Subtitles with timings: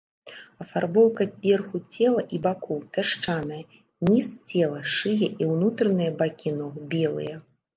[0.63, 3.61] Афарбоўка верху цела і бакоў пясчаная,
[4.09, 7.35] ніз цела, шыя і ўнутраныя бакі ног белыя.